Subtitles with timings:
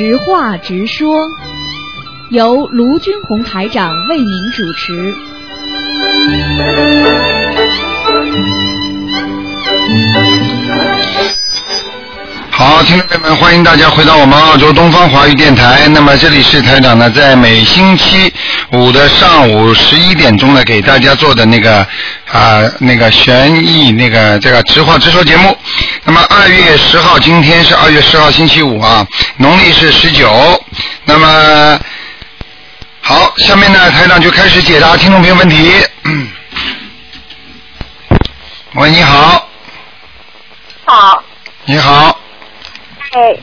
[0.00, 1.28] 直话直说，
[2.30, 5.14] 由卢军红台长为您主持。
[12.50, 15.86] 好，听众朋友们，欢迎大家回到我们澳洲东方华语电台。
[15.88, 18.32] 那么这里是台长呢，在每星期
[18.72, 21.86] 五的上午十一点钟呢，给大家做的那个
[22.32, 25.54] 啊、那个悬疑那个这个直话直说节目。
[26.04, 29.06] 那么二月十号，今天是二月十号星期五啊，
[29.40, 30.30] 农历是十九。
[31.04, 31.80] 那么
[33.00, 35.72] 好，下面呢，台长就开始解答听众朋友问题。
[38.74, 39.48] 喂，你好，
[40.84, 41.22] 好，
[41.64, 42.20] 你好，
[43.12, 43.34] 哎，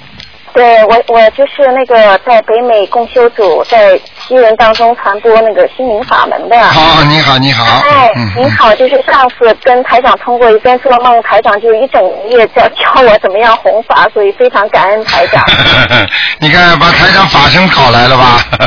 [0.57, 6.57] 对我我就是那个在北美共修组在西人当中传播那个心灵法门的。
[6.57, 15.45] 好，你好，你好，哎嗯，您好，就是上次跟台长通过一边做梦，台长就一整夜教 教我怎么样弘法，所以非常感恩台长。
[16.41, 18.39] 你看，把台长法身考来了吧？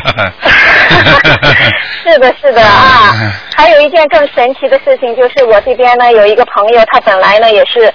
[2.02, 3.30] 是的，是的啊嗯。
[3.56, 7.92] 还有一件更神奇的事情，就是我这边呢有一个朋友，他本来呢也是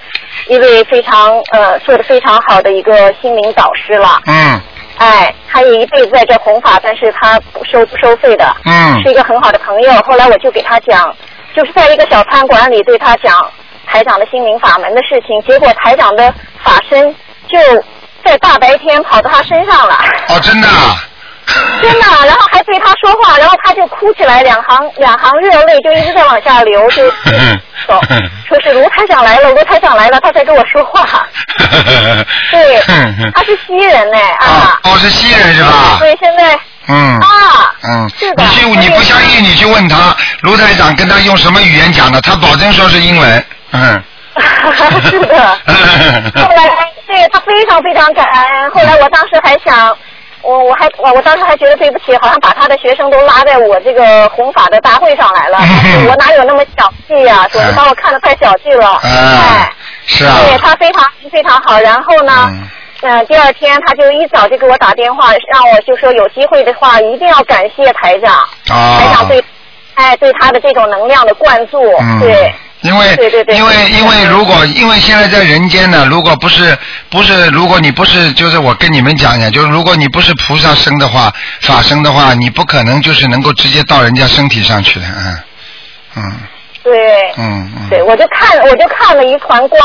[0.47, 4.21] 一位非常呃做的非常好的一个心灵导师了。
[4.27, 4.61] 嗯
[4.97, 9.91] 哎，他也一辈子在这弘法，但是他不收不收费的，嗯是一个很好的朋友。
[10.07, 11.13] 后来我就给他讲，
[11.53, 13.51] 就是在一个小餐馆里对他讲
[13.85, 16.33] 台长的心灵法门的事情，结果台长的
[16.63, 17.13] 法身
[17.49, 17.59] 就
[18.23, 19.97] 在大白天跑到他身上了，
[20.29, 20.95] 哦，真的啊？
[21.81, 27.09] 真的，然后还对他说话，然后他就哭起来，两行两行热泪就一直在往下流，就
[27.87, 28.01] 走，
[28.47, 31.27] 说是卢台长来了，卢台长来了，他在跟我说话。
[32.51, 32.81] 对，
[33.33, 36.07] 他是西人呢啊啊，，哦，是西人是吧所？
[36.09, 38.43] 以现在嗯啊，嗯，是的
[38.79, 43.45] 你不相信，你去问他，卢台长跟他用什么语言讲的，他保证说是英文。
[43.71, 44.03] 嗯。
[45.09, 45.57] 是的。
[46.35, 46.69] 后来
[47.07, 48.71] 对他非常非常感恩。
[48.71, 49.97] 后来我当时还想，
[50.45, 55.57] 我我还我我当时还觉得对不起，好像把他的学生都拉在我这个弘法的大会上来了。
[56.07, 58.87] 我哪有那么小气呀、说你把我看得太小气了。
[58.87, 59.73] 啊哎，，
[60.05, 60.35] 是啊。
[60.45, 61.79] 对他非常非常好。
[61.79, 62.47] 然后呢？
[62.49, 62.69] 嗯
[63.01, 68.33] 嗯，第二天他就一早就给我打电话，让我就说有机会的话一定要感谢台长，
[68.69, 69.43] 啊台长对，
[69.95, 72.51] 哎对他的这种能量的灌注，嗯，对。
[72.85, 76.77] 因为对对对因为因为如果因为现在在人间呢，如果不是
[77.09, 85.37] 不是如果你不是就是我跟你们讲讲，就是如果你不是菩萨生的话，法生的话，你不可能就是能够直接到人家身体上去的，嗯。
[86.17, 86.33] 嗯。
[86.83, 86.93] 对，
[87.37, 87.89] 嗯嗯。
[87.89, 89.81] 对，我就看我就看了一团光，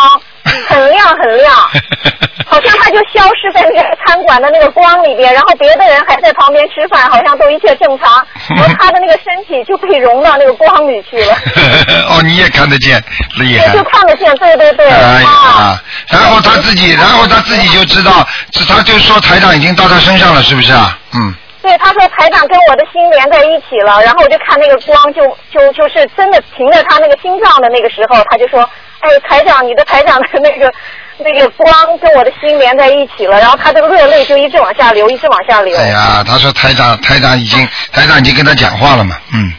[0.68, 1.54] 很 亮很亮，
[2.46, 8.24] 好像他就消失在那个餐馆的那个光里边，然后别的人还在旁边吃饭，好像都一切正常，
[8.56, 11.34] 然后他的那个身体就被融到那个光里去了，
[12.10, 13.02] 哦，你也看得见，
[13.38, 13.78] 厉害对，。
[13.78, 20.98] 就看得见，对对对，哎啊呀，，然后他自己，然后他自己就知道，是他就说台长已经到他身上了，是不是啊？
[21.14, 21.34] 嗯。
[21.62, 25.20] 对，他说台长跟我的心连在一起了，然后我就看那个光就
[25.52, 28.66] 就就是真的停在他那个心脏的那个时候，他就说，
[29.00, 30.72] 哎，台长，你的台长的那个
[31.18, 35.76] 那个光跟我的心连在一起了，然后他的热泪就一直往下流，一直往下流。
[35.78, 39.52] 哎呀，他说台长，台长已经，台长已经跟他讲话了嘛，嗯。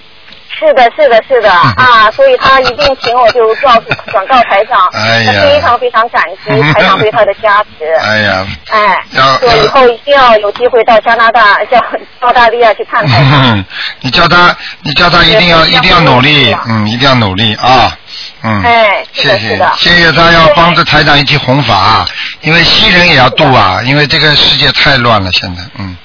[0.63, 7.85] 是的，是的，是的 啊，所以他一定请我就告诉转告台长， 哎呀他非常非常感激 台长对他的加持。
[8.00, 11.84] 哎呀，哎，要说以后一定要有机会到加拿大、叫
[12.19, 13.66] 澳大利亚去看台长。
[14.02, 17.91] 你叫他，你叫他一定要一定要努力，嗯，一定要努力啊，
[18.44, 18.63] 嗯。
[18.63, 22.06] 哎谢谢谢谢他要帮着台长一起弘法，
[22.41, 25.96] 因为西人也要度啊，因为这个世界太乱了，现在，嗯。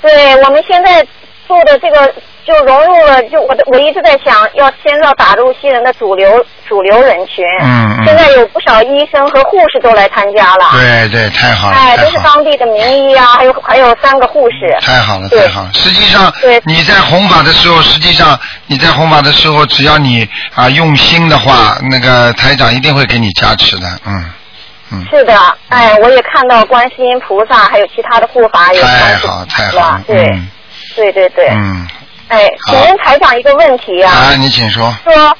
[0.00, 1.04] 对，我们现在
[1.48, 2.06] 做的这个
[2.44, 7.44] 就融入了，就我的我一直在想要先要打入新人的主流主流人群。
[7.62, 10.70] 嗯嗯现在有不少医生和护士都来参加了。
[10.72, 12.18] 对对，太好了，哎，都是。
[12.28, 14.76] 当地的名医啊，还有还有三个护士。
[14.80, 15.70] 太好了，太好了！
[15.72, 24.24] 实际上对，你在弘法的时候，实际上你在弘法的时候，只要你啊用心的话，那个台长一定会给你加持的，嗯
[24.92, 25.04] 嗯。
[25.10, 25.34] 是的，
[25.68, 30.50] 哎，我也看到观世音菩萨还有其他的护法也太好，太好了了，，对，嗯
[30.98, 31.86] 对对对，嗯，
[32.26, 34.92] 哎，好请问台长一个问题啊、啊，你请说。
[35.04, 35.36] 说，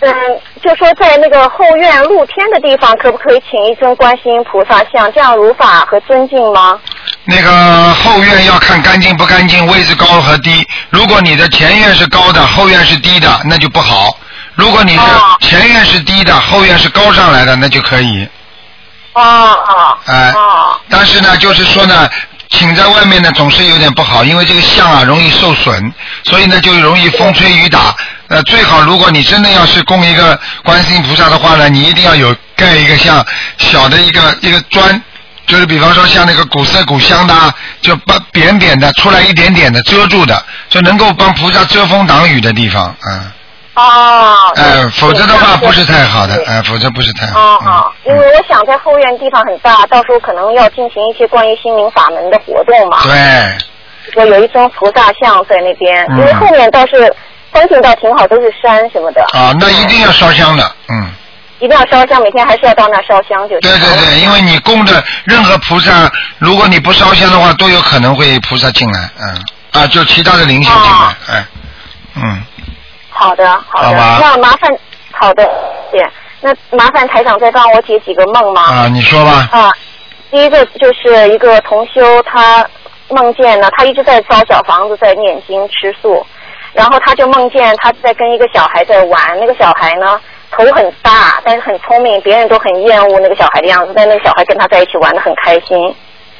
[0.00, 0.12] 嗯，
[0.60, 6.76] 就说在那个后院露天的地方，可不可以请一尊观世音菩萨像，这样如法和尊敬吗？
[7.22, 10.66] 那个后院要看干净不干净，位置高和低。
[10.90, 14.18] 如果你的前院是高的，后院是低的，那就不好。
[14.54, 18.28] 如果你的哦前院是低的，后院是高上来的，那就可以。
[19.12, 22.06] 啊啊哎哦但是呢，就是说呢，
[22.50, 25.92] 请在外面呢总是有点不好，因为这个像啊容易受损，
[26.24, 27.94] 所以呢就容易风吹雨打。
[28.28, 33.24] 呃，最好如果你真的要是供一个观世音菩萨的话呢，你一定要有盖一个像
[33.58, 35.00] 小的一个一个砖
[35.46, 43.30] 就是比方说像那个古色古香的，就把扁扁的出来一点点的遮住的，就能够帮菩萨遮风挡雨的地方，嗯，
[43.76, 44.52] 哦。
[44.56, 47.40] 哎，对否则的话不是太好的对，哎，否则不是太好。
[47.40, 52.98] 哦好，嗯因为我想在后院地方很大，到时候可能要进行一些关于心灵法门的活动嘛。
[53.04, 57.14] 对，说有一尊菩萨像在那边，嗯因为后面倒是
[57.52, 59.22] 风景倒挺好，都是山什么的。
[59.32, 61.10] 啊，那一定要烧香的，嗯。
[61.58, 63.60] 一定要烧香，每天还是要到那烧香就是。
[63.62, 65.90] 对对对，因为你供的任何菩萨，
[66.36, 69.42] 如果你不烧香的话，都有可能会菩萨进来，嗯，
[69.72, 71.44] 啊，就其他的灵性进来哦，哎，
[72.16, 72.42] 嗯，
[73.18, 74.70] 好的好的，好那麻烦
[75.10, 75.44] 好的，
[75.90, 76.06] 姐，
[76.40, 78.62] 那麻烦台长再帮我解几个梦吗？
[78.62, 79.72] 啊，你说吧，啊，
[80.30, 82.64] 第一个就是一个同修，他
[83.08, 86.24] 梦见呢，他一直在烧小房子，在念经吃素，
[86.74, 90.20] 然后他就梦见他在跟一个小孩在玩，那个小孩呢
[90.50, 95.94] 头很大，但是很聪明，别人都很厌恶那个小孩的样子，但那个小孩跟他在一起玩的很开心，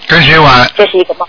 [0.07, 0.71] 跟谁玩？
[0.77, 1.27] 这是一个梦。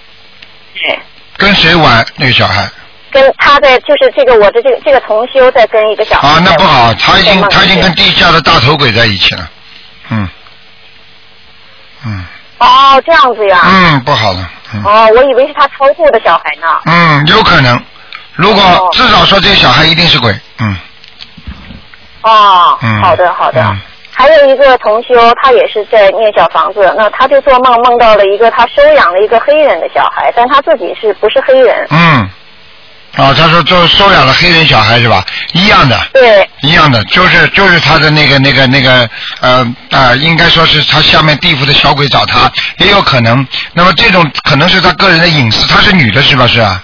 [0.73, 0.99] 对，
[1.37, 2.05] 跟谁玩？
[2.17, 2.69] 那个小孩
[3.11, 9.49] 跟他在就是这个我的这个这个同修在跟一个小孩啊，那不好，他已经他已经跟地下的大头鬼在一起了，
[10.09, 10.29] 嗯，
[12.05, 12.25] 嗯
[12.59, 17.81] 哦这样子呀，嗯，不好了，嗯哦我以为是他超度的小孩呢，嗯，有可能，
[18.35, 20.75] 如果哦至少说这个小孩一定是鬼，嗯
[22.23, 23.61] 哦，嗯，好的好的。
[23.61, 23.81] 嗯
[24.19, 25.13] 还有一个同修，
[25.43, 31.85] 他也是在念小房子，那他就做梦梦到了一个他收养了一个黑人的小孩，但他自己是不是黑人？
[31.91, 32.27] 嗯，
[33.15, 35.25] 啊，他说就收养了黑人小孩是吧？
[35.53, 35.99] 一样的。
[36.13, 39.09] 对，一样的，就是就是他的那个那个那个
[39.39, 43.45] 呃啊、应该说是他下面地府的小鬼找他，也有可能。
[43.73, 46.45] 那么这种可能是他个人的隐私，她是女的是吧？
[46.45, 46.83] 是啊，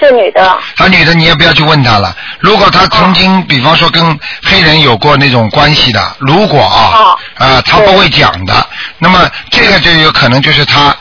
[0.00, 0.58] 是女的。
[0.74, 2.16] 她女的你也不要去问她了。
[2.38, 8.66] 如果她曾经，比方说跟黑人有过那种关系的，如果啊哦啊，她不会讲的。
[8.98, 10.96] 那么这个就有可能就是她，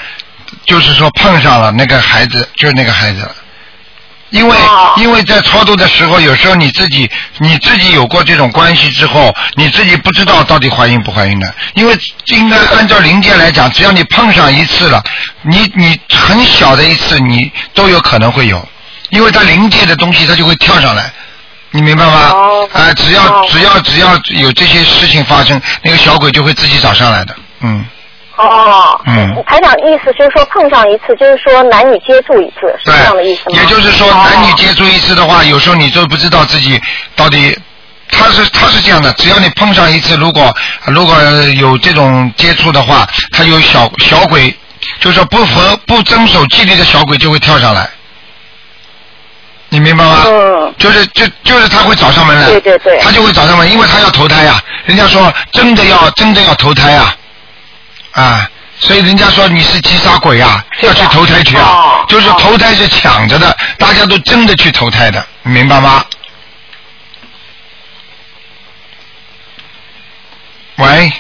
[0.66, 3.32] 就是说碰上了那个孩子，就是那个孩子了。
[4.30, 11.54] 因为、哦因为在超度的时候，有时候你自己你自己有过这种关系之后，你自己不知道到底怀孕不怀孕的。
[11.76, 11.96] 因为
[12.28, 15.04] 应该按照灵界来讲，只要你碰上一次了，
[15.44, 18.68] 你你很小的一次，你都有可能会有，
[19.10, 21.12] 因为它灵界的东西它就会跳上来。
[21.72, 22.30] 你明白吗？
[22.32, 27.36] 哦啊、只要哦只要只要有这些事情发生，那个小鬼就会自己找上来的。
[27.60, 27.86] 嗯，
[28.38, 29.00] 哦。
[29.06, 33.60] 嗯台长意思就是说碰上一次，就是说男女接触一次，是这样的意思吗？
[33.60, 36.80] 也就是说，哦男女接触一次的话，有时候你就不知道自己
[37.16, 37.58] 到底。
[38.10, 40.56] 他是他是这样的，只要你碰上一次，如果
[40.86, 41.14] 如果
[41.60, 44.50] 有这种接触的话，他有小小鬼，
[45.02, 47.86] 就是说不合不遵守纪律的小鬼就会跳上来，
[49.68, 50.24] 你明白吗？
[50.26, 50.74] 嗯。
[50.78, 57.16] 就是就就是他会找上门来，对对对他就会找上门，因为他要投胎呀、人家说真的要真的要投胎呀、啊，
[58.80, 66.06] 所以人家说你是急杀鬼啊，要去投胎去啊，哦就是投胎是抢着的，大家都争着去投胎的，明白吗？
[70.76, 71.12] 喂，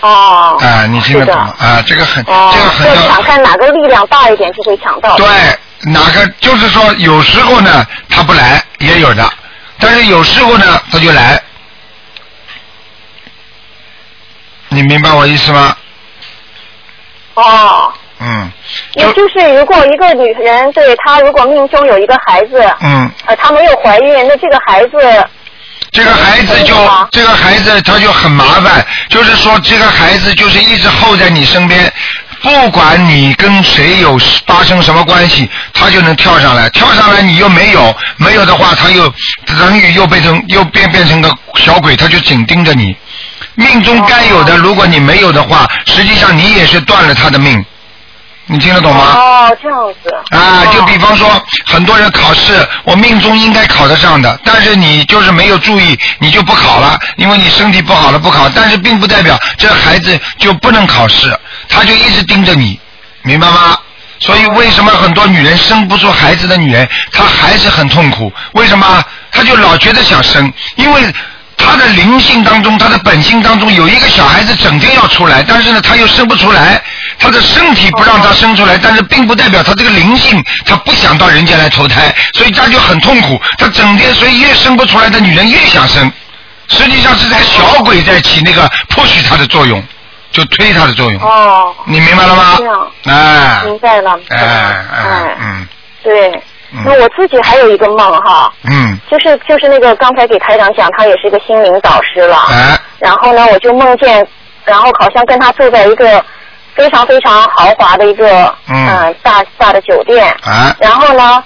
[0.00, 0.56] 哦。
[0.60, 1.54] 啊，你听得懂吗？
[1.58, 3.22] 啊，这个很，哦，这个很就抢。
[3.22, 5.14] 看哪个力量大一点就会抢到。
[5.16, 5.26] 对，
[5.80, 9.30] 哪个就是说有时候呢他不来也有的，
[9.78, 11.42] 但是有时候呢他就来，
[14.70, 15.76] 你明白我意思吗？
[17.34, 17.92] 哦。
[18.20, 18.50] 嗯，
[18.94, 25.28] 也就是如果一个女人对她如果命中有一个孩子，嗯，呃，她没有怀孕，那这个孩子
[25.90, 26.74] 这个孩子就
[27.10, 31.92] 这个孩子他就很麻烦，就是说这个孩子就是一直候在你身边，
[32.40, 39.12] 不管你跟谁有发生什么关系，他就能跳上来，跳上来你又没有，没有的话他又
[39.58, 42.96] 等于又变成又变变成个小鬼，他就紧盯着你。
[43.54, 47.64] 命中该有的，如果你没有的话，实际上你也是断了他的命。
[48.46, 49.04] 你听得懂吗？
[49.14, 50.14] 哦，这样子。
[50.36, 61.34] 啊，就哦比方说，很多人考试，我命中应该考得上的，但是你就是没有注意，你就不考了，因为你身体不好了不考，但是并不代表这孩子就不能考试，
[61.70, 62.78] 他就一直盯着你，
[63.22, 63.78] 明白吗？
[64.20, 68.30] 所以为什么很多女人生不出孩子的女人，她还是很痛苦？
[68.52, 69.02] 为什么？
[69.32, 71.02] 她就老觉得想生，因为
[71.56, 76.82] 她的灵性当中，他的本性当中有一个小孩子整天要出来，但是呢，他又生不出来，
[77.18, 83.40] 他的身体不让他生出来，但是并不代表他这个灵性，他不想到人间来投胎， 所以他就很痛苦。
[83.58, 86.10] 他整天，所以越生不出来的女人越想生，
[86.68, 89.82] 实际上是在小鬼在起那个 push 她的作用，
[90.32, 91.22] 就推他的作用。
[91.22, 92.88] 哦，你明白了吗这样？
[93.06, 94.38] 哎，明白了哎
[94.92, 95.68] 哎，嗯
[96.02, 96.42] 对。
[96.74, 102.36] 嗯那我自己还有一个梦哈，嗯，就是就是那个刚才给台长讲，他也是一个心灵导师了。
[102.50, 104.26] 哎，然后呢，我就梦见，
[104.64, 106.22] 然后好像跟他坐在一个
[106.74, 110.26] 非常非常豪华的一个嗯呃大大的酒店。
[110.42, 111.42] 啊，然后呢，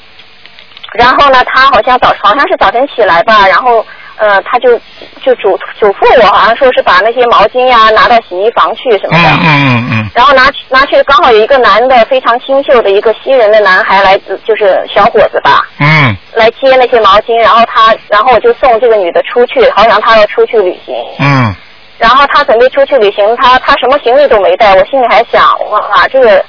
[0.95, 3.85] 然后呢，他好像早好像是早晨起来吧，然后
[4.19, 4.77] 呃，他就
[5.23, 9.29] 就嘱嘱咐我，好像说是把那些毛巾呀拿到洗衣房去什么的。
[9.29, 21.55] 嗯嗯嗯嗯，然后拿去拿去，刚好有一个男的非常清秀的一个西人的男孩来自，就是小伙子吧，嗯来接那些毛巾，然后他，然后我就送这个女的出去，好像她要出去旅行，嗯
[21.99, 26.45] 然后她准备出去旅行，她她什么行李都没带，我心里还想，哇，这个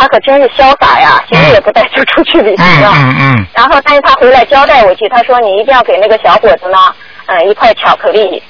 [0.00, 2.92] 她可真是潇洒呀，行李也不带就出去旅行嗯了。
[2.96, 6.78] 嗯嗯，然后，但是他回来交代我一句，他说你一定要给那个小伙子呢，
[7.26, 8.42] 嗯，一块巧克力。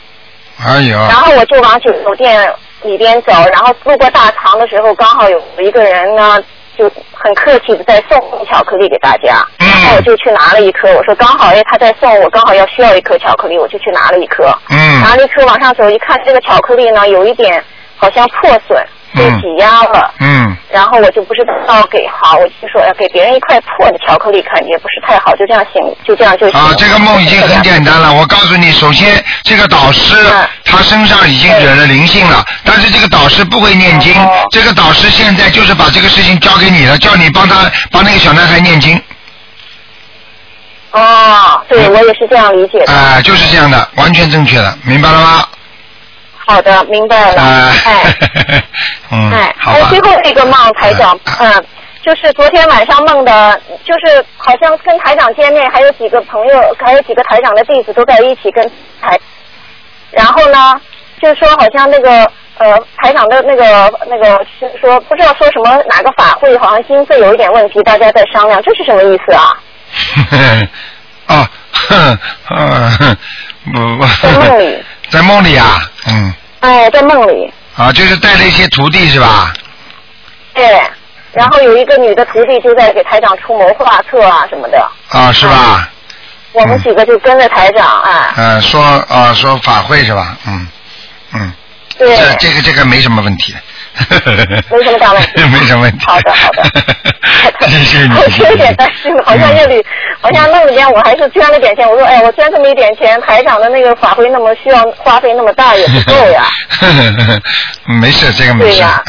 [0.64, 2.48] 哎呦，然后我就往酒店
[2.82, 6.38] 里边走，然后路过大堂的时候，刚好有一个人呢，
[6.78, 8.16] 就很客气的在送
[8.46, 17.60] 巧克力给大家，嗯然后我就去拿了一颗，我说刚好哎他在送我，刚好要需要一颗巧克力，我就去拿了一颗，嗯拿了一颗往上走，一看这个巧克力呢有一点
[17.96, 20.14] 好像破损，被嗯挤压了。
[20.20, 26.60] 嗯然后我就不知道给好，我就说要给别人一块破的巧克力，感觉不是太好，就这样行，就这样就行。
[26.60, 28.12] 啊，这个梦已经很简单了。
[28.12, 38.96] 我告诉你，首先这个导师嗯他身上已经惹了灵性了，但是这个导师不会念经哦，这个导师现在就是把这个事情交给你了，叫你帮他帮那个小男孩念经，
[40.92, 42.92] 哦，对我也是这样理解的。
[42.92, 45.44] 啊，就是这样的，完全正确的，明白了吗？
[46.50, 47.40] 好的，明白了。
[47.42, 48.14] 啊哎，
[49.12, 50.00] 嗯哎，，还有最。
[50.00, 51.64] 后一个梦，台长，啊嗯，
[52.02, 58.66] 就是昨天晚上梦的，就是好像跟台长见面，还有几个朋友，还有几个台长的弟子都在一起跟
[59.00, 59.18] 台，
[60.10, 60.80] 然后呢，
[61.20, 62.24] 就是说好像那个
[62.58, 69.54] 呃台长的那个那个是说不知道说什么哪个法会，好像经费有一点问题，大家在商量，这是什么意思啊？
[71.26, 72.18] 啊，哼，
[72.50, 75.78] 嗯，不，在梦里，在梦里啊，
[76.08, 79.52] 嗯，哎，在梦里，啊，就是带了一些徒弟是吧？
[80.54, 80.80] 对。
[81.32, 85.88] 然后有一个女的徒弟就在给台长出谋划策啊什么的，啊，是吧？
[86.52, 90.36] 我们几个就跟着台长，哎，嗯，说啊，说法会是吧？
[90.48, 90.68] 嗯
[91.32, 91.52] 嗯，
[91.96, 93.54] 对，这这个这个没什么问题。
[94.70, 96.04] 没什么大问题没什么问题。
[96.06, 96.62] 好的好的
[97.68, 98.14] 谢谢你。
[98.18, 99.84] 我是有点担心，好像夜里，
[100.20, 101.88] 好像弄了点，我还是捐了点钱。
[101.88, 106.44] 我说，哎，我捐这么一点钱，台长的那个法会那么需要花费那么大，也不够呀。
[108.00, 108.70] 没事，这个没事。
[108.70, 109.02] 对呀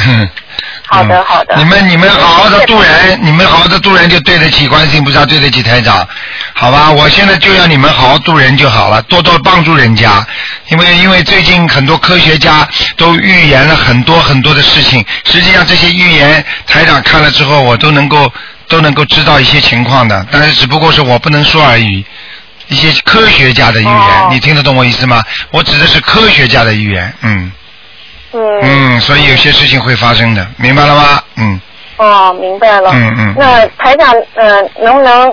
[0.87, 6.05] 好的嗯好的你们你们好好的渡人，你们好好的渡人就对得起观世音菩萨，对得起台长，
[6.61, 6.91] 好吧？
[6.91, 10.23] 我现在就要你们好好渡人就好了，多多帮助人家，
[10.69, 18.31] 因为因为最近很多科学家都预言了很多很多的事情，实际上这些预言台长看了之后，我都能够
[18.67, 22.05] 都能够知道一些情况的，但是只不过是我不能说而已。
[22.67, 25.19] 一些科学家的预言，哦你听得懂我意思吗？
[25.49, 27.51] 我指的是科学家的预言，嗯
[28.33, 28.41] 嗯。
[28.61, 31.23] 嗯，所以有些事情会发生的，明白了吗？
[31.37, 31.59] 嗯。
[31.97, 32.91] 哦，明白了。
[32.93, 35.29] 嗯嗯那台长，呃，能不能，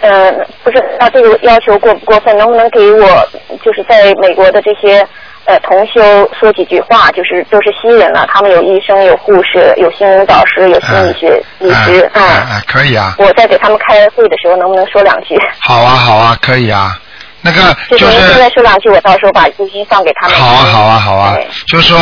[0.00, 0.32] 呃，
[0.64, 2.36] 不知道这个要求过不过分？
[2.36, 3.28] 能不能给我，
[3.62, 5.06] 就是在美国的这些
[5.44, 7.10] 呃同修说几句话？
[7.12, 15.36] 就是都是西人了，他们有医生、有护士、有心灵导师、有心理学医师，啊啊可以啊，我在给他们开会的时候，能不能说两句？
[15.60, 16.98] 好啊，好啊，可以啊。
[17.42, 20.36] 那个就就是您现在说两句，我到时候把录音放给他们。
[20.36, 21.34] 好啊，好啊，好啊，
[21.66, 21.98] 就是说，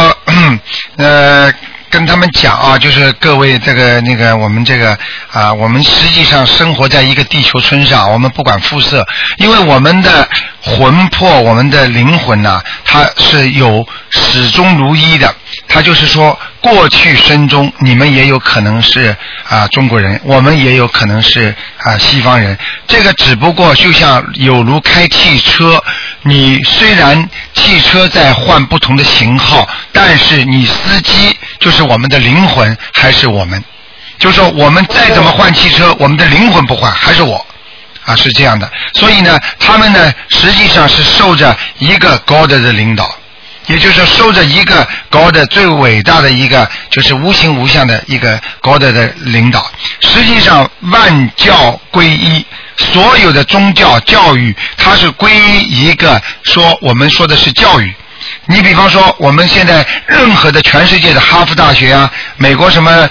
[0.99, 1.49] 呃，
[1.91, 4.97] 跟他们讲啊，就是各位这个那个我们这个
[5.33, 9.07] 啊，我们实际上生活在一个地球村上，我们不管肤色，
[9.39, 10.29] 因为我们的
[10.69, 15.35] 魂魄，我们的灵魂呐、它是有始终如一的。
[15.67, 19.15] 它就是说，过去生中你们也有可能是
[19.49, 22.57] 啊中国人，我们也有可能是啊西方人。
[22.87, 25.83] 这个只不过就像有如开汽车，
[26.23, 33.63] 你虽然汽车在换不同的型号，但是你司机就是我们的灵魂，还是我们。
[34.19, 37.45] 就是说，我们再怎么换汽车，我们的灵魂不换，还是我。
[38.09, 38.69] 啊，是这样的。
[38.95, 43.09] 所以呢，他们呢，实际上是受着一个 God 的领导。
[43.67, 49.71] 也就是，受着一个 God 最伟大的一个，就是无形无相的一个 God 的领导。
[50.01, 52.47] 实际上，万教归一，
[52.79, 55.31] 所有的宗教教育，它是归
[55.69, 57.95] 一个说，我们说的是教育。
[58.47, 63.07] 你比方说，我们现在任何的全世界的哈佛大学啊，美国什么，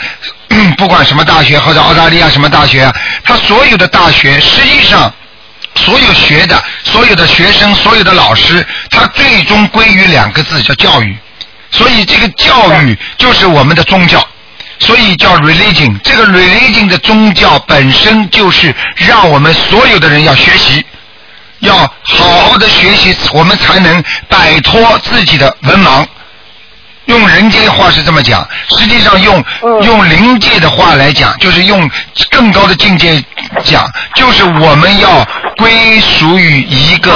[0.75, 5.13] 不管什么大学或者澳大利亚什么大学啊，它所有的大学实际上。
[5.75, 11.15] 所有学的、所有的学生、所有的老师，他最终归于两个字，叫教育。
[11.69, 14.19] 所以这个教育就是我们的宗教，
[14.79, 15.95] 所以叫 religion。
[16.03, 20.83] 这个 religion 的宗教本身就是让我们所有的人要学习，
[21.59, 26.03] 要好好的学习，我们才能摆脱自己的文盲。
[27.07, 31.89] 用人间话是这么讲，实际上用、嗯用灵界的话来讲，就是用
[32.29, 33.23] 更高的境界
[33.63, 33.85] 讲，
[34.15, 35.25] 就是我们要
[35.57, 37.11] 归属于一个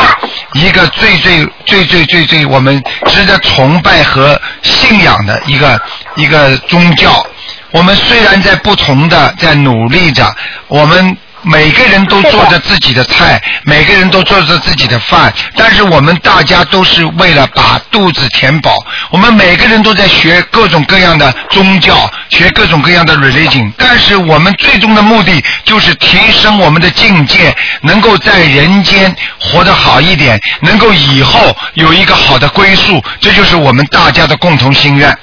[0.53, 5.81] 一个最最最最最最我们值得崇拜和信仰的一个
[6.15, 7.25] 一个宗教。
[7.71, 10.33] 我们虽然在不同的在努力着，
[10.67, 18.83] 我们每个人都做着自己的菜，每个人都做着自己的饭，但是我们大家都是为了把肚子填饱。
[19.09, 35.17] 我们每个人都在学各种各样的宗教，学各种各样的 religion，但是我们最终的目的就是提升我们的境界，能够在人间活得好一点，能够以后有一个好的归宿，这就是我们大家的共同心愿。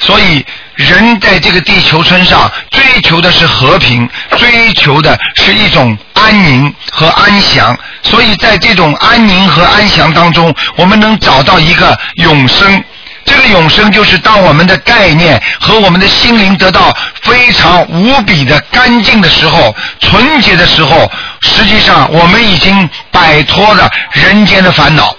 [0.00, 7.78] 所以，人在这个地球村上追求的是和平，追求的是一种安宁和安详。
[8.02, 12.82] 所以在这种安宁和安详当中，我们能找到一个永生。
[13.26, 25.14] 这个永生就是当我们的概念和我们的心灵得到非常无比的干净的时候、纯洁的时候，实际上我们已经摆脱了人间的烦恼。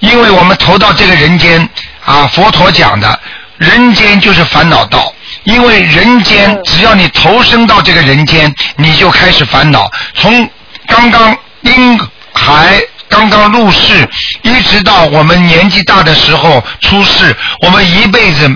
[0.00, 1.66] 因为我们投到这个人间
[2.04, 3.20] 啊，佛陀讲的，
[3.60, 5.14] 人间就是烦恼道。
[5.44, 9.90] 因为人间，只要你投身到这个人间，你就开始烦恼。
[10.14, 10.48] 从
[10.86, 11.98] 刚刚婴
[12.32, 14.06] 孩刚刚入世，
[14.42, 18.50] 一直到我们年纪大的时候出世，我们一辈子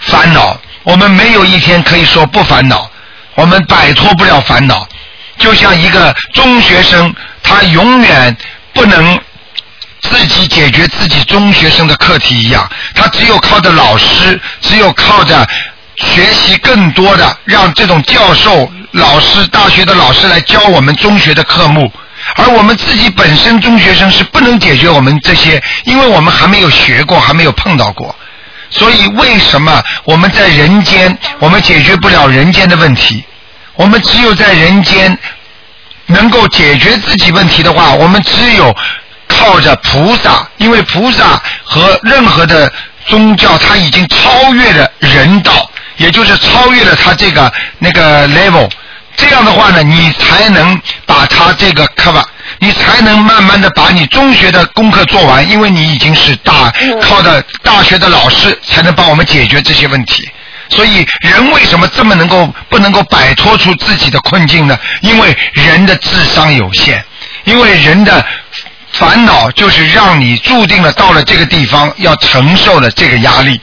[0.00, 2.90] 烦恼，我们没有一天可以说不烦恼，
[3.34, 4.88] 我们摆脱不了烦恼。
[5.38, 8.34] 就像一个中学生，他永远
[8.72, 9.20] 不能
[10.12, 15.48] 自己解决自己中学生的课题一样，他只有靠着老师，只有靠着
[15.96, 21.90] 学习更多的，让这种教授、老师、大学的老师来教我们中学的科目。
[22.36, 28.14] 而我们自己本身中学生是不能解决我们这些，因为我们还没有学过，还没有碰到过。
[28.70, 33.24] 所以为什么我们在人间，我们解决不了人间的问题？
[33.74, 35.18] 我们只有在人间
[36.06, 38.74] 能够解决自己问题的话，我们只有
[39.42, 42.72] 靠着菩萨，因为菩萨和任何的
[43.06, 48.70] 宗教，他已经超越了人道，也就是超越了他这个那个 level。
[49.16, 52.24] 这样的话呢，你才能把他这个 cover，
[52.60, 60.30] 你才能慢慢的把你中学的功课做完，因为你已经是大靠的大学的老师才能帮我们解决这些问题。
[60.70, 64.78] 所以人为什么这么能够不能够摆脱出自己的困境呢？
[65.00, 67.04] 因为人的智商有限，
[67.44, 68.24] 因为人的
[68.92, 73.60] 烦恼就是让你注定了到了这个地方要承受的这个压力。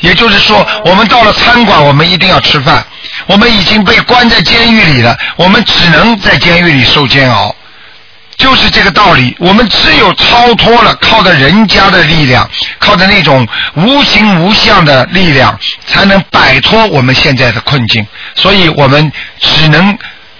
[0.00, 2.84] 也就是说，我们到了餐馆，我们一定要吃饭。
[3.26, 7.54] 我们已经被关在监狱里了，我们只能在监狱里受煎熬，
[8.36, 9.34] 就是这个道理。
[9.40, 18.06] 我们只有超脱了，靠着人家的力量，靠着那种无形无相的力量，才能摆脱我们现在的困境。
[18.34, 19.10] 所以我们
[19.40, 19.96] 只能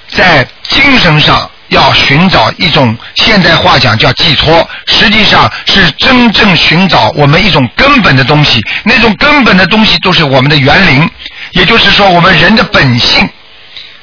[0.07, 8.61] 在精神上要寻找一种现代话讲叫寄托，实际上是真正寻找我们一种根本的东西。
[8.85, 11.09] 那种根本的东西就是我们的园林。
[11.53, 13.27] 也就是说，我们人的本性，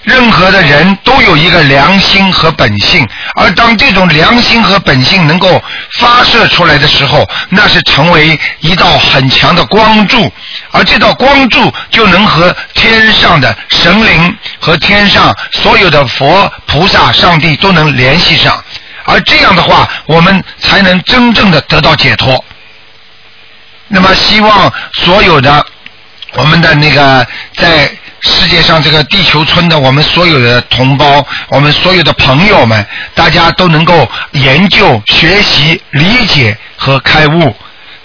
[0.03, 5.61] 任何的人都有一个良心和本性，而当这种良心和本性能够
[5.93, 10.31] 发射出来的时候，那是成为一道很强的光柱，
[10.71, 18.61] 而这道光柱就能和天上的神灵和天上所有的佛菩萨、上帝都能联系上，
[19.05, 22.43] 而这样的话，我们才能真正的得到解脱。
[23.87, 25.65] 那么，希望所有的。
[26.35, 27.23] 我们的那个
[27.57, 27.87] 在
[28.23, 37.53] 世界上这个地球村的我们所有的同胞，我们所有的朋友们，大家都能够研究、学习、理解和开悟。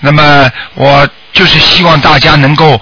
[0.00, 2.80] 那么，我就是希望大家能够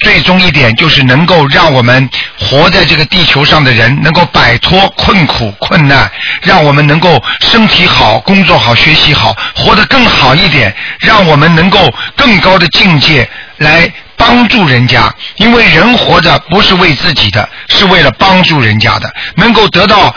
[0.00, 6.08] 最终一点，就是能够让我们活在这个地球上的人能够摆脱困苦、困难，
[6.42, 13.92] 让我们能够身体好、工作好、学习好，活得更好一点，让我们能够更高的境界来。
[14.26, 19.08] 帮助人家，因为人活着不是为自己的，是为了帮助人家的。
[19.36, 20.12] 能够得到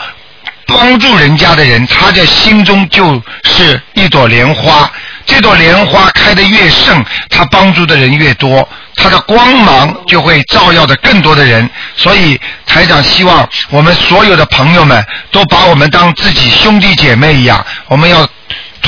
[0.66, 4.90] 帮助人家的人，他的心中就是一朵莲花。
[5.26, 11.70] 这朵莲花开得越盛，他帮助的人越多，他的光芒就会照耀的更多的人。
[11.96, 18.26] 所以台长希望我们所有的朋友们都把我们当自己兄弟姐妹一样，我们要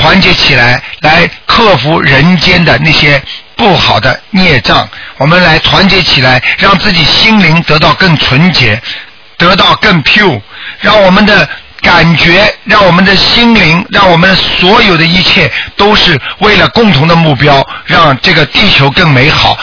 [0.03, 3.23] 团结起来，来克服人间的那些。
[3.55, 8.81] 不好的孽障，我们来团结起来，让自己心灵得到更纯洁，
[9.37, 10.41] 得到更 pure，
[10.81, 11.47] 让我们的
[11.79, 19.57] 感觉，让我们的心灵，让我们所有的一切都是为了共同的目标，让这个地球更美好。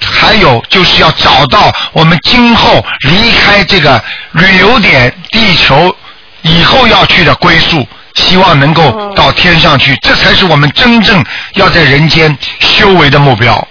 [0.00, 5.96] 还有就是要找到我们今后离开这个旅游点地球
[6.42, 7.86] 以后要去的归宿，
[8.18, 13.66] 希望能够到天上去，这才是我们真正要在人间修为的目标。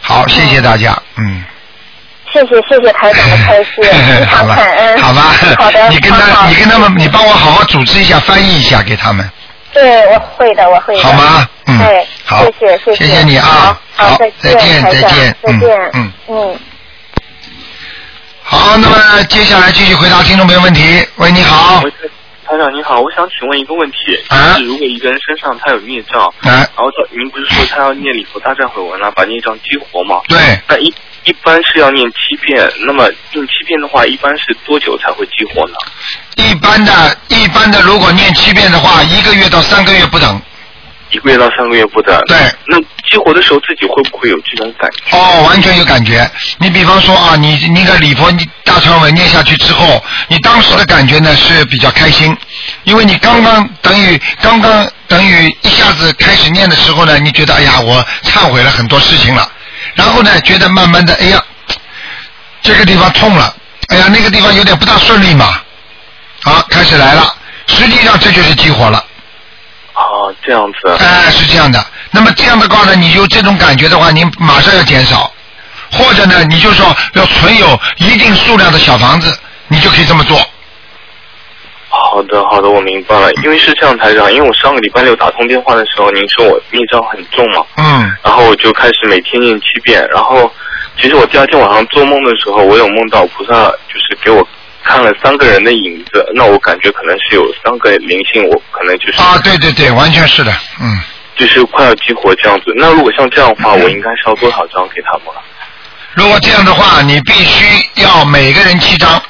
[0.00, 1.44] 好，谢谢大家，嗯。
[2.30, 3.96] 谢谢谢谢台长的开示， 感
[4.76, 9.28] 恩。，好吧，好的， 你跟他，你跟他们，你帮我好好组织一下，翻译一下给他们，
[9.72, 11.02] 对，我会的，我会的。
[11.02, 11.48] 好吗？
[11.66, 16.58] 嗯，哎，好，谢谢谢谢谢你啊，好，好，再再见，再见，嗯再见，嗯，嗯。
[18.42, 21.06] 好，那么接下来继续回答听众朋友问题。
[21.16, 21.92] 喂，你好，喂，
[22.48, 30.22] 台长你好，我想请问一个问题，啊就是如果一个人身上他有孽障，哎，然后他您不是说他要念礼佛大战悔文了，把孽障激活吗？
[30.26, 30.90] 对，那一
[31.24, 35.74] 一般是要念七遍，那么念七遍的话，一般是多久才会激活呢？
[36.36, 36.92] 一般的，
[37.28, 40.40] 一般的，如果念七遍的话，一个月到三个月不等。
[41.10, 42.18] 一个月到三个月不等。
[42.26, 42.36] 对。
[42.66, 42.78] 那
[43.10, 45.16] 激活的时候自己会不会有这种感觉？
[45.16, 46.30] 哦，完全有感觉。
[46.58, 52.36] 你比方说啊，你你个礼佛你大忏文念下去之后，你当时的感觉呢是比较开心，
[52.84, 59.50] 因为你刚刚等于刚刚等于一下子开始念的时候呢，你觉得哎呀，我忏悔了很多事情了，
[59.94, 61.42] 然后呢，觉得慢慢的，哎呀，
[62.62, 63.54] 这个地方痛了，
[63.88, 65.60] 哎呀，那个地方有点不大顺利嘛，
[66.42, 67.34] 好，开始来了，
[67.68, 69.02] 实际上这就是激活了。
[70.28, 70.88] 哦，这样子。
[70.98, 71.84] 哎、是这样的。
[72.10, 75.32] 那么这样的话呢，你就这种感觉的话，你马上要减少，
[75.92, 79.38] 或者呢，你就说要存有一定数量的小房子，
[79.68, 80.38] 你就可以这么做。
[81.90, 83.32] 好的，好的，我明白了。
[83.42, 90.52] 因为是这样，台长，因为我上个礼拜六打通电话的时候，您说我孽障很重嘛，嗯，然后我就开始每天念七遍，然后
[91.00, 93.52] 其实我第二天晚上做梦的时候，我有梦到菩萨
[93.88, 94.46] 就是给我
[94.88, 100.98] 看了三个人的影子，那我感觉可能是有三个灵性，我可能就是啊，对对对，完全是的，嗯。
[101.36, 102.72] 就是快要激活这样子。
[102.76, 105.40] 那如果像这样的话，我应该是要多少张给他们了？
[106.14, 107.64] 如果这样的话，你必须
[108.02, 109.22] 要每个人七张，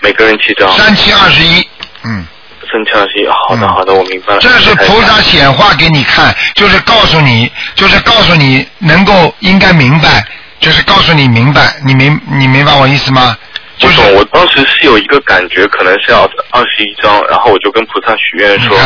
[0.00, 0.70] 每个人七张。
[0.76, 1.66] 三七二十一，
[2.04, 2.26] 嗯。
[2.70, 4.40] 三七二十一，好的好的，我明白了。
[4.40, 10.22] 这是菩萨显化给你看，就是告诉你，就是告诉你能够应该明白，
[10.60, 13.34] 就是告诉你明白，你明你明白我意思吗？
[13.80, 18.76] 我懂，我当时是有一个感觉，可能是要二十一张，然后我就跟菩萨许愿说，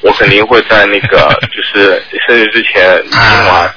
[0.00, 3.70] 我肯定会在那个 就是生日之前念完。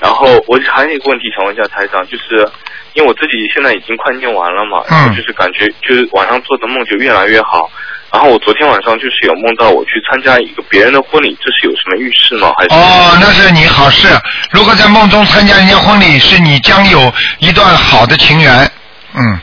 [0.00, 2.46] 然后我还有一个问题想问一下台长，就是
[2.94, 7.70] 因为我自己现在已经快念完了嘛，然后就是感觉就是晚上做的梦就越来越好。
[8.12, 12.52] 然后我昨天晚上就是有梦到我去参加一个别人的婚礼，这是有什么预示吗？
[12.58, 12.74] 还是？
[12.74, 14.08] 哦，那是你好事。
[14.50, 18.70] 如果在梦中参加人家婚礼，是你将有一段好的情缘。
[19.14, 19.40] 嗯。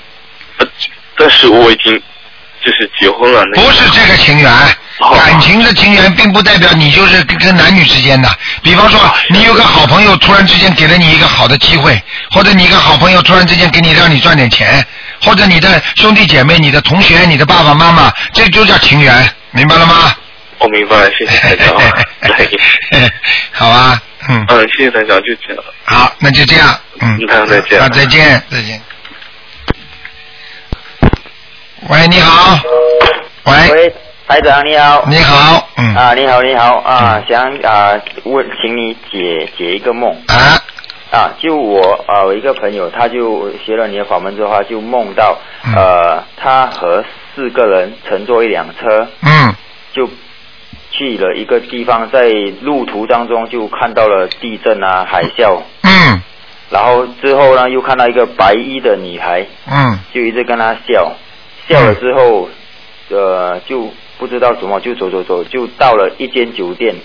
[1.18, 1.94] 但是我已经
[2.64, 3.44] 就是结婚了。
[3.54, 4.52] 那不是这个情缘，
[5.14, 8.30] 感情的情缘并不代表你就是跟跟男女之间的。
[8.64, 14.86] 比方说，你有个好朋友突然之间给了你一个好的机会，或者你一个好朋友突然之间给你让你赚点钱，
[15.22, 20.16] 或者你的兄弟姐妹、你的同学、你的爸爸妈妈，这就叫情缘，明白了吗？
[20.60, 21.74] 我明白了，谢谢台长。
[23.52, 24.46] 好啊，嗯。
[24.50, 25.64] 嗯，谢谢台长，就这样。
[25.86, 27.18] 好，那就这样，嗯。
[27.28, 27.80] 台长再见。
[27.80, 28.82] 啊，再见，再见。
[31.88, 32.60] 喂，你好。
[33.46, 33.72] 喂。
[33.72, 33.96] 喂，
[34.28, 35.06] 台长你好。
[35.08, 35.96] 你好，嗯。
[35.96, 37.94] 啊，你好，你好啊，想啊
[38.26, 40.12] 问，请你解解一个梦。
[40.28, 40.36] 啊。
[41.12, 49.56] 啊，就我啊，我一个朋友，他就学了你的法门之后，他就梦到、嗯呃，他和四个人乘坐一辆车，嗯。
[49.94, 50.08] 就
[50.92, 52.30] 去了一个地方，在
[52.62, 55.62] 路途当中就看到了地震啊、海啸。
[55.84, 56.22] 嗯。
[56.70, 59.98] 然后之后呢，又看到一个白衣的女孩，嗯。
[60.14, 61.14] 就一直跟他笑，
[61.70, 62.50] 笑了之后，
[63.10, 66.96] 呃，就不知道怎么就走走走，就到了一间酒店，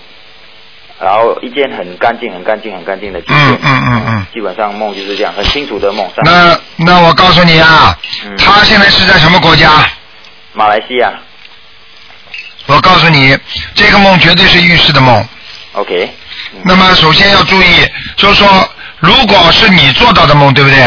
[0.99, 3.39] 然后一间很干净、很干净、很干净的酒店。
[3.39, 4.25] 嗯嗯嗯嗯。
[4.33, 6.09] 基本上梦就是这样，很清楚的梦。
[6.23, 9.69] 那那我告诉你啊，嗯他现在是在什么国家？
[10.53, 11.13] 马来西亚
[12.67, 13.37] 我告诉你，
[13.75, 15.23] 这个梦绝对是预示的梦。
[15.73, 16.09] ，OK，
[16.63, 18.47] 那么首先要注意，就是说，
[18.99, 20.79] 如果是你做到的梦，对不对？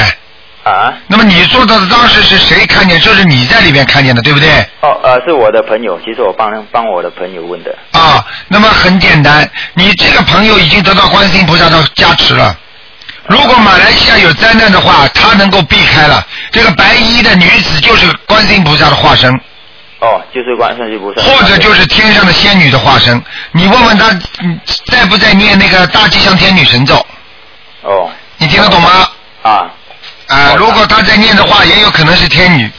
[0.69, 0.95] 啊。
[1.07, 3.01] 那么你做到的当时是谁看见？
[3.01, 4.49] 就是你在里面看见的，对不对？
[4.81, 7.75] 哦，呃，是我的朋友，其实我帮帮我的朋友问的。
[7.93, 12.57] 啊，那么很简单，你这个朋友已经得到观世音菩萨的加持了。
[13.27, 16.25] 如果马来西亚有灾难的话，他能够避开了。
[16.51, 19.31] 这个白衣的女子就是观世音菩萨的化身。
[20.01, 21.23] 哦，就是观世音菩萨。
[21.23, 23.21] 或者就是天上的仙女的化身。
[23.53, 24.07] 你问问他，
[24.41, 26.95] 嗯在不在念那个大吉祥天女神咒？
[27.83, 28.09] 哦。
[28.39, 28.91] 你听得懂吗？
[29.43, 29.71] 啊。
[30.29, 32.71] 啊，如果他在念的话，也有可能是天女。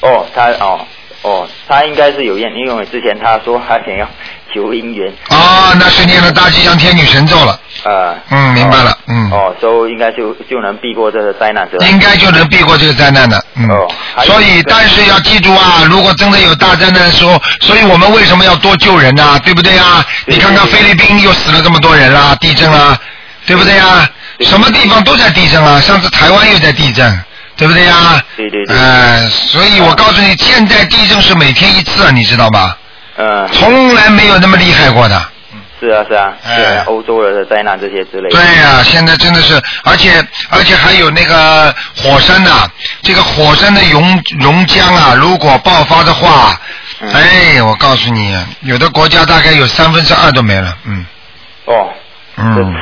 [0.00, 0.80] 哦，他哦。
[1.22, 4.06] 哦，他应该是有念，因为之前他说他想要
[4.52, 5.10] 求姻缘。
[5.30, 7.58] 哦，那是念了大吉祥天女神咒了。
[7.84, 8.14] 啊。
[8.28, 9.30] 嗯，明白了，嗯。
[9.30, 11.86] 哦，所以应该就就能避过这个灾难，是吧？
[11.86, 13.66] 应该就能避过这个灾难的，嗯。
[13.70, 13.90] 哦。
[14.24, 19.40] 所以，但是要记住啊，如果真的有大灾难的时候，所以我们为什么要多救人呢？
[19.42, 20.04] 对不对啊？
[20.26, 22.98] 你看看菲律宾又死了这么多人啦，地震啦，
[23.46, 24.06] 对不对呀？
[24.40, 27.24] 什么地方都在地震啊，上次台湾又在地震。
[27.56, 28.20] 对不对呀？
[28.36, 28.76] 对对对。
[28.76, 32.76] 哎，所以我告诉你，现在地震是每天一次啊，你知道吧？
[33.16, 33.48] 嗯。
[33.52, 35.24] 从来没有那么厉害过的。
[35.78, 36.32] 是啊是啊。
[36.42, 36.82] 哎。
[36.86, 38.30] 欧洲的灾难这些之类的。
[38.30, 40.20] 对呀，现在真的是，而且
[40.50, 42.68] 而且还有那个火山呐，
[43.02, 46.60] 这个火山的熔熔浆啊，如果爆发的话，
[47.12, 51.06] 哎，我告诉你，有的国家大概有三分之二都没了，嗯。
[51.66, 51.88] 哦。
[52.36, 52.74] 嗯，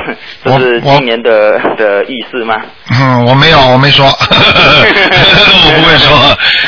[0.44, 2.56] 这是今年的的意思吗？
[2.90, 6.10] 嗯，我没有，我没说， 我不会说，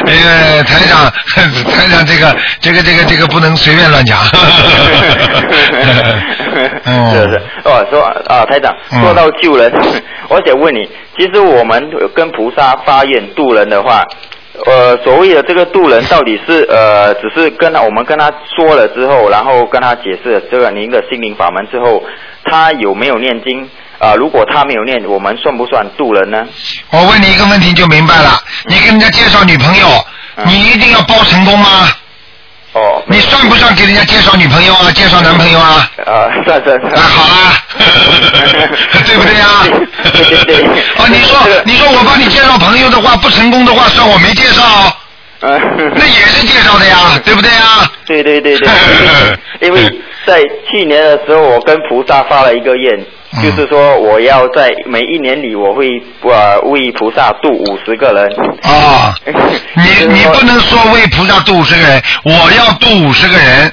[0.06, 1.10] 因为台长，
[1.72, 4.18] 台长这个这个这个这个不能随便乱讲。
[6.84, 9.72] 是是哦，说啊，台长说到救人，
[10.28, 11.82] 我想问你，其实我们
[12.14, 14.04] 跟菩萨发愿渡人的话。
[14.66, 22.02] 呃，所谓的这个渡人，到底是呃，只是跟他我们跟他说了之后，然后跟他解释了这个您的心灵法门之后，
[22.44, 24.14] 他有没有念经啊？
[24.14, 26.46] 如果他没有念，我们算不算渡人呢？
[26.90, 28.30] 我问你一个问题就明白了，
[28.68, 29.86] 你跟人家介绍女朋友，
[30.46, 31.88] 你一定要包成功吗？
[32.74, 34.90] 哦，你算不算给人家介绍女朋友啊？
[34.92, 35.88] 介绍男朋友啊？
[36.06, 36.92] 啊，算算算。
[36.92, 37.64] 啊，好啊，
[39.06, 39.64] 对不对啊？
[40.12, 40.56] 对对对。
[40.98, 44.62] 哦，你说你说我帮你介绍朋友的话不成功的话，算我没介绍。
[45.40, 45.92] 嗯。
[45.94, 47.90] 那也是介绍的呀，对不对呀？
[48.06, 48.68] 对对对对。
[49.68, 49.80] 因为
[50.26, 53.06] 在去年的时候，我跟菩萨发了一个愿。
[53.42, 58.26] 就是说，我要在每一年里，我会呃为菩萨度五十个人。
[58.62, 63.72] 啊， 你你不能说为菩萨度五十个人，我要度五十个人。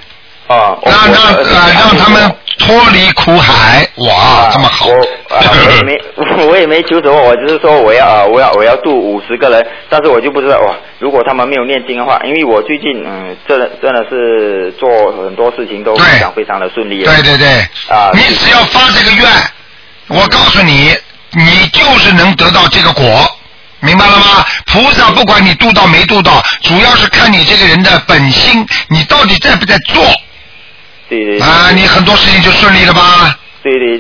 [0.52, 4.88] 啊，让让呃让他们脱离苦海，哇，这么好。
[4.88, 4.96] 我
[5.30, 5.98] 我也没
[6.48, 17.04] 我也没求什么，我只是说我要啊我要我要度五十个人，但是我就不知道哇，如果他们没有念经的话，因为我最近嗯真的真的是做很多事情都非常非常的顺利。
[17.04, 17.48] 对对对。
[17.88, 18.12] 啊。
[18.14, 19.28] 你只要发这个愿，
[20.08, 20.94] 我告诉你，
[21.32, 23.06] 你就是能得到这个果，
[23.80, 24.46] 明白了吗？
[24.68, 30.04] 菩萨不管你度到没度到，主要是看你这个人的本心，你到底在不在做。
[31.12, 33.36] 对对啊，你很多事情就顺利了吧？
[33.62, 34.00] 对对，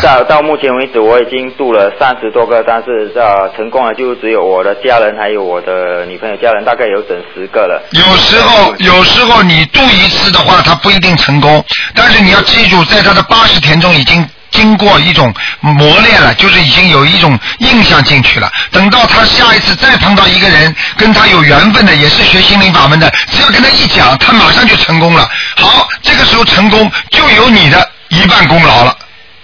[0.00, 7.82] 到到目前为止，我已经度了三十多个，但是呃，成功了就只有我的家人还有我的女朋友家人，大概有整十个了。
[7.90, 11.62] 有时候，有时候你度一次的话，他不一定成功，
[11.96, 14.24] 但是你要记住，在他的八十天中已经。
[14.52, 18.48] 经过一种磨练了，就是已经有一种印象进去了。
[18.70, 25.28] 等到他下一次再碰到一个人，跟他有缘分的，也是学心灵法门的，只要跟他一讲，他马上就成功了。
[25.56, 28.96] 好，这个时候成功就有你的一半功劳了，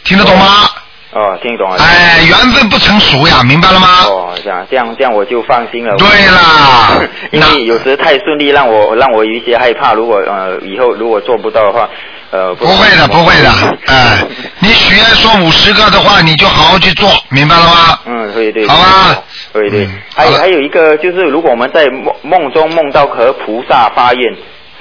[0.04, 0.70] 听得懂吗？
[1.10, 1.82] 哦，听懂了。
[1.82, 3.88] 哎，缘分不成熟呀，明白了吗？
[4.04, 5.96] 哦，这样这样这样我就放心了。
[5.96, 7.00] 对啦，
[7.32, 9.94] 因为有时太顺利，让我让我有一些害怕。
[9.94, 11.88] 如果呃以后如果做不到的话。
[12.30, 13.50] 呃，不会的，不会的，
[13.86, 14.22] 哎，
[14.58, 17.98] 你许愿说五十个的话，你就好好去做，明白了吗？
[18.04, 18.68] 嗯，对对。
[18.68, 19.18] 好吧。
[19.54, 19.88] 对对。
[20.14, 24.30] 还有还有一个就是，如果我们在梦梦中梦到和菩萨发愿，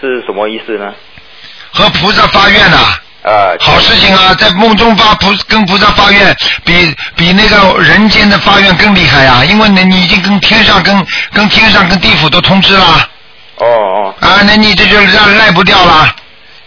[0.01, 0.93] 是什么意思呢？
[1.71, 2.77] 和菩萨发愿呐。
[3.23, 3.55] 呃。
[3.61, 13.09] 好事情啊，在梦中发菩跟菩萨发愿，比比那个人间的发愿更厉害啊，因为你你已经跟天上跟跟天上跟地府都通知了。
[13.59, 14.15] 哦哦。
[14.19, 16.13] 啊，那你这就赖赖不掉了。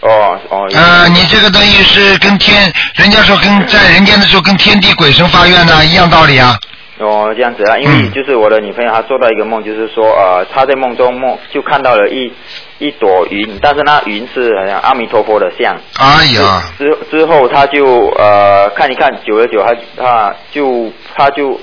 [0.00, 6.58] 哦哦，呃，你这个等于是跟天，人家说跟在人间的时候跟天地鬼神发愿呢，一样道理啊。
[6.98, 12.32] 哦，这样子啊，因为就是我的女朋友她做到一个梦，就是说呃，她在梦中梦就看到了一
[12.78, 15.76] 一朵云，但是那云是好像阿弥陀佛的像。
[15.98, 16.62] 哎呀。
[16.78, 21.60] 之之后她就呃看一看，久而久她她就她就。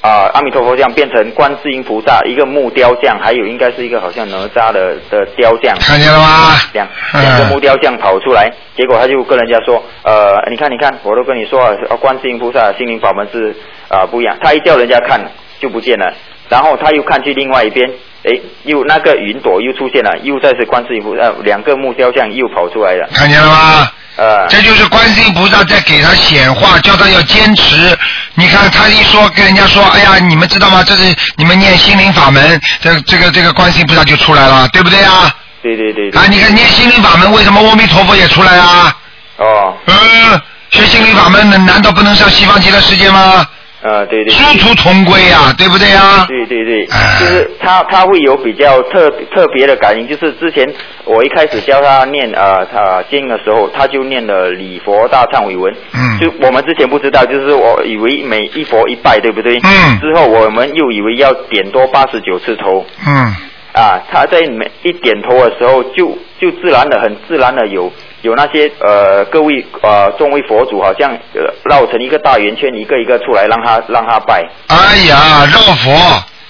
[0.00, 5.76] 啊，阿弥陀佛像变成观世音菩萨一个木雕像，还有应该是一个好像哪吒的的雕像。
[5.78, 6.54] 看见了吗？
[6.72, 6.88] 两
[7.20, 13.54] 两个木雕像跑出来，结果他就跟人家说，呃，你看你看，我都跟你说了，观世音菩萨心灵法门是
[13.88, 14.38] 啊不一样。
[14.42, 15.20] 他一叫人家看
[15.60, 16.14] 就不见了，
[16.48, 17.86] 然后他又看去另外一边，
[18.24, 23.06] 哎，又那个云朵又出现了，又再是观世音菩萨，两个木雕像又跑出来了。
[23.12, 23.92] 看见了吗？
[24.16, 27.96] 呃，这就是观世音菩萨在给他显化，叫他要坚持。
[28.34, 30.82] 你看他一说跟人家说，哎呀，你们知道吗？
[30.82, 35.30] 这是你们念心灵法门，这这个这个观世音菩萨就出来了，对不对啊？
[35.62, 36.10] 对对对。
[36.10, 38.96] 啊，你看念心灵法门，为什么阿弥陀佛也出来啊？
[39.36, 39.74] 哦。
[39.86, 40.40] 嗯，
[40.70, 43.46] 学心灵法门，难道不能上西方极乐世界吗？
[43.82, 44.30] 呃，对对。
[44.34, 46.26] 殊途同归呀，对不对呀？
[46.28, 50.66] 对对对，就是他他会有比较特特别的感应，就是之前
[51.04, 55.74] 我一开始教他念啊他经的时候，他就念了礼佛大忏悔文。
[55.94, 56.18] 嗯。
[56.18, 59.56] 就我们之前不知道，就是我以为每一佛一拜，对不对？
[59.58, 59.98] 嗯。
[60.00, 62.84] 之后我们又以为要点多八十九次头。
[63.06, 63.34] 嗯。
[63.72, 67.90] 啊，他在每一点头的时候，就就自然的很自然的有。
[68.22, 74.44] 有那些呃各位呃众位佛祖好像呃绕成一个大圆圈，一个一个出来让他让他拜。
[74.68, 75.90] 哎呀，绕佛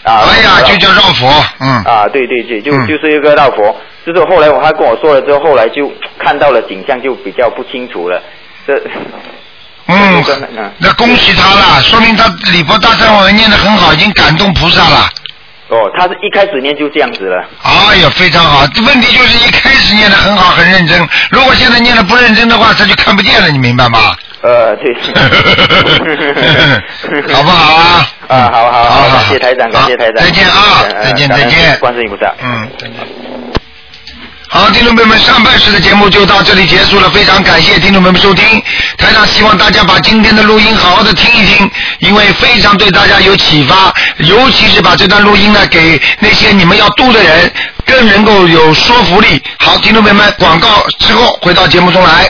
[0.02, 0.24] 啊！
[0.28, 1.28] 哎呀，就叫绕佛，
[1.60, 1.84] 嗯。
[1.84, 3.74] 啊，对对对，就就是一个绕佛。
[4.04, 8.20] 就是后来我他跟我说了之后，后来就 看到了景象就比较不清楚了。
[8.66, 8.74] 这
[9.86, 15.08] 嗯，那恭喜他了，说明他礼佛大忏文念的很好，已经感动菩萨了。
[15.70, 17.44] 哦，他是一开始念就这样子了。
[17.62, 18.66] 哎呀，非常好。
[18.74, 20.98] 这问题就是一开始念的很好，很认真。
[21.30, 24.16] 如果现在念的不认真的话，他就看不见了，你明白吗？
[24.42, 24.94] 呃，对。
[27.32, 28.08] 好不好啊？
[28.28, 30.24] 啊，好好好，谢谢台长，感谢台长。
[30.24, 30.82] 再见啊！
[31.02, 31.78] 再见再见。
[31.78, 32.34] 关世音菩萨。
[32.42, 33.29] 嗯，再见。
[34.52, 38.60] 好，听众朋友们，上半时的节目就到这里结束了，非常感谢听众朋友们收听。
[38.98, 47.52] 台长希望大家把今天的录音好好的听一听，因为非常对大家有启发，尤其是把这段录音呢给那些你们要度的人，
[47.86, 49.40] 更能够有说服力。
[49.60, 52.28] 好，听众朋友们，广告之后回到节目中来。